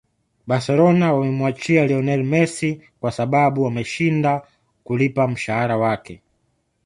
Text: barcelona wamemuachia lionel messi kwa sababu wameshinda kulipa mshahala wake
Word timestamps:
barcelona 0.47 1.13
wamemuachia 1.13 1.85
lionel 1.87 2.23
messi 2.23 2.81
kwa 2.99 3.11
sababu 3.11 3.63
wameshinda 3.63 4.47
kulipa 4.83 5.27
mshahala 5.27 5.77
wake 5.77 6.21